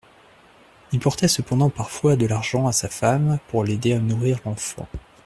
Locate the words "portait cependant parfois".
0.99-2.15